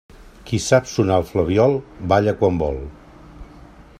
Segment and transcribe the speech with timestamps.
[0.51, 1.77] Qui sap sonar el flabiol,
[2.13, 2.83] balla quan vol.